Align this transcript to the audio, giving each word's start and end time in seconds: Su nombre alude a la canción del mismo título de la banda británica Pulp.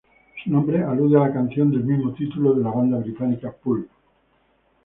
Su 0.43 0.49
nombre 0.49 0.81
alude 0.83 1.15
a 1.17 1.27
la 1.27 1.31
canción 1.31 1.69
del 1.69 1.83
mismo 1.83 2.11
título 2.15 2.55
de 2.55 2.63
la 2.63 2.71
banda 2.71 2.97
británica 2.97 3.51
Pulp. 3.51 3.87